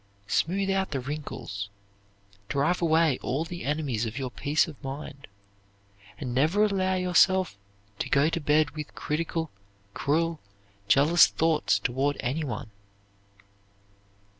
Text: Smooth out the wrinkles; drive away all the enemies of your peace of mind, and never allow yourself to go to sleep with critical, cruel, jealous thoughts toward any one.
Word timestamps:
Smooth 0.25 0.71
out 0.71 0.89
the 0.89 0.99
wrinkles; 0.99 1.69
drive 2.49 2.81
away 2.81 3.19
all 3.21 3.45
the 3.45 3.63
enemies 3.63 4.03
of 4.07 4.17
your 4.17 4.31
peace 4.31 4.67
of 4.67 4.83
mind, 4.83 5.27
and 6.17 6.33
never 6.33 6.63
allow 6.63 6.95
yourself 6.95 7.55
to 7.99 8.09
go 8.09 8.27
to 8.27 8.41
sleep 8.43 8.75
with 8.75 8.95
critical, 8.95 9.51
cruel, 9.93 10.39
jealous 10.87 11.27
thoughts 11.27 11.77
toward 11.77 12.17
any 12.19 12.43
one. 12.43 12.71